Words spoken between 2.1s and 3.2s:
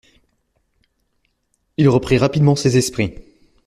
rapidement ses esprits.